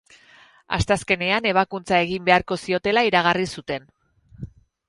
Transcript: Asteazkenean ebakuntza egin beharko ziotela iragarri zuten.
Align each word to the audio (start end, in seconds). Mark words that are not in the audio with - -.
Asteazkenean 0.77 1.49
ebakuntza 1.51 2.01
egin 2.07 2.25
beharko 2.31 2.59
ziotela 2.65 3.07
iragarri 3.11 3.49
zuten. 3.59 3.87